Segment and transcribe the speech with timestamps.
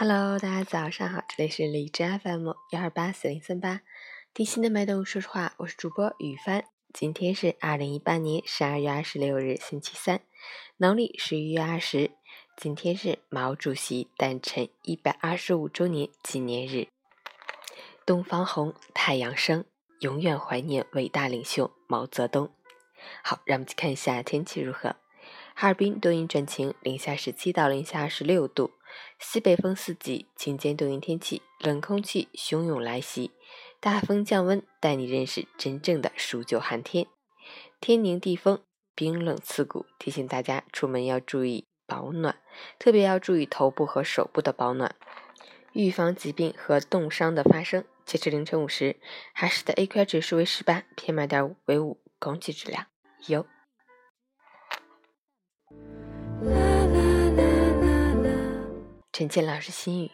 [0.00, 3.80] Hello，大家早上好，这里是荔枝 FM 幺二八四零三八，
[4.32, 6.62] 听心的脉动，说实话，我是主播雨帆。
[6.94, 10.20] 今天是二零一八年十二月二十六日，星期三，
[10.76, 12.12] 农历十一月二十。
[12.56, 16.86] 今天是毛主席诞辰一百二十五周年纪念日。
[18.06, 19.64] 东方红，太阳升，
[19.98, 22.54] 永远怀念伟大领袖毛泽东。
[23.24, 24.94] 好，让我们去看一下天气如何。
[25.56, 28.70] 哈尔滨多云转晴，零下十七到零下二十六度，
[29.18, 33.32] 西北风四级，晴间多云天气，冷空气汹涌来袭，
[33.80, 37.06] 大风降温，带你认识真正的数九寒天。
[37.80, 38.62] 天宁地风，
[38.94, 42.40] 冰冷刺骨，提醒大家出门要注意保暖，
[42.78, 44.94] 特别要注意头部和手部的保暖，
[45.72, 47.84] 预防疾病和冻伤的发生。
[48.04, 48.96] 截至凌晨五时，
[49.34, 52.86] 哈市的 AQI 指数为十八，PM 二点五为五，空气质量
[53.26, 53.46] 优。
[59.18, 60.12] 陈建老师心语：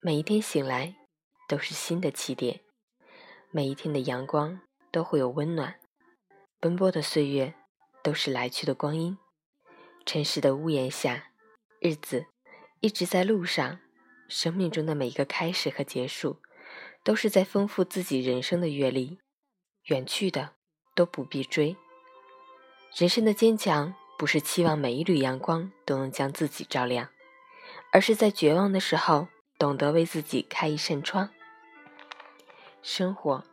[0.00, 0.96] 每一天醒来
[1.46, 2.62] 都是新的起点，
[3.52, 4.60] 每一天的阳光
[4.90, 5.76] 都会有温暖，
[6.58, 7.54] 奔波的岁月
[8.02, 9.16] 都是来去的光阴。
[10.04, 11.30] 城市的屋檐下，
[11.78, 12.26] 日子
[12.80, 13.78] 一直在路上，
[14.26, 16.42] 生命中的每一个开始和结束，
[17.04, 19.20] 都是在丰富自己人生的阅历。
[19.84, 20.54] 远去的
[20.96, 21.76] 都不必追。
[22.96, 27.10] 人生的坚强，不是期望每一缕阳光都能将自己照亮。
[27.94, 31.30] 而是在绝望的时候，懂得为自己开一扇窗。
[32.82, 33.44] 生活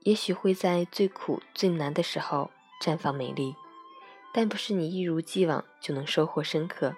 [0.00, 3.56] 也许会在最苦最难的时候绽放美丽，
[4.34, 6.94] 但不是你一如既往就能收获深刻，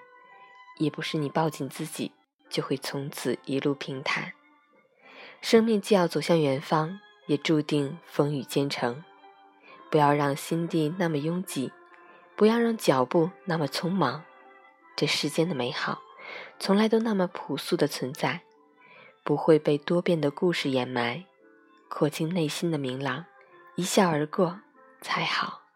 [0.79, 2.11] 也不是你抱紧自己
[2.51, 4.33] 就会从此一路平坦。
[5.41, 9.05] 生命既要走向远方，也注定风雨兼程。
[9.89, 11.73] 不要让心地那么拥挤，
[12.35, 14.25] 不要让脚步那么匆忙。
[14.97, 16.03] 这世间的美好。
[16.59, 18.43] 从来都那么朴素的存在，
[19.23, 21.25] 不会被多变的故事掩埋，
[21.89, 23.25] 扩进内心的明朗，
[23.77, 24.61] 一笑而过
[25.01, 25.68] 才好。